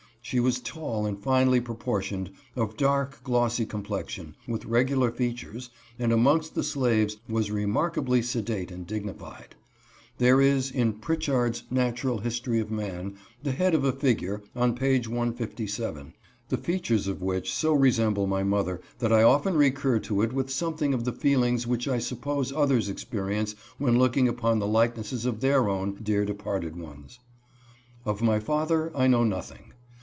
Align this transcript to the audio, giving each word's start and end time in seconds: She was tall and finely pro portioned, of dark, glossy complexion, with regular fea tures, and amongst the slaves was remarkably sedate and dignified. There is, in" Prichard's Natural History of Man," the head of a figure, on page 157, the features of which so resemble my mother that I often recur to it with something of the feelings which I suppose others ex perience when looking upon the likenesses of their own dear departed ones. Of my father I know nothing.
She 0.23 0.39
was 0.39 0.59
tall 0.61 1.07
and 1.07 1.21
finely 1.21 1.59
pro 1.59 1.73
portioned, 1.75 2.29
of 2.55 2.77
dark, 2.77 3.21
glossy 3.23 3.65
complexion, 3.65 4.35
with 4.47 4.63
regular 4.65 5.11
fea 5.11 5.33
tures, 5.33 5.69
and 5.99 6.13
amongst 6.13 6.53
the 6.55 6.63
slaves 6.63 7.17
was 7.27 7.49
remarkably 7.51 8.21
sedate 8.21 8.69
and 8.71 8.85
dignified. 8.87 9.55
There 10.19 10.39
is, 10.39 10.69
in" 10.69 10.93
Prichard's 11.01 11.63
Natural 11.71 12.19
History 12.19 12.59
of 12.59 12.69
Man," 12.71 13.15
the 13.43 13.51
head 13.51 13.73
of 13.73 13.83
a 13.83 13.91
figure, 13.91 14.43
on 14.55 14.75
page 14.75 15.07
157, 15.07 16.13
the 16.49 16.55
features 16.57 17.07
of 17.07 17.21
which 17.23 17.51
so 17.51 17.73
resemble 17.73 18.27
my 18.27 18.43
mother 18.43 18.79
that 18.99 19.11
I 19.11 19.23
often 19.23 19.55
recur 19.55 19.97
to 20.01 20.21
it 20.21 20.31
with 20.33 20.51
something 20.51 20.93
of 20.93 21.03
the 21.03 21.11
feelings 21.13 21.65
which 21.67 21.87
I 21.89 21.97
suppose 21.97 22.53
others 22.53 22.89
ex 22.91 23.03
perience 23.03 23.55
when 23.79 23.97
looking 23.99 24.27
upon 24.29 24.59
the 24.59 24.67
likenesses 24.67 25.25
of 25.25 25.41
their 25.41 25.67
own 25.67 25.97
dear 26.01 26.23
departed 26.25 26.75
ones. 26.77 27.19
Of 28.05 28.21
my 28.21 28.39
father 28.39 28.91
I 28.95 29.07
know 29.07 29.23
nothing. 29.25 29.73